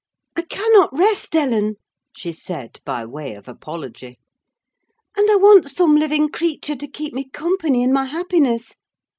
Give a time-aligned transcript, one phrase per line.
[0.35, 1.75] "I cannot rest, Ellen,"
[2.15, 4.17] she said, by way of apology.
[5.15, 8.73] "And I want some living creature to keep me company in my happiness!